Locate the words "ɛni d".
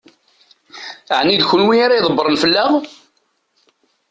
1.17-1.41